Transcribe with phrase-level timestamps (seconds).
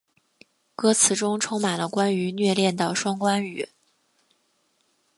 [0.75, 3.69] 歌词中充满了关于虐恋的双关语。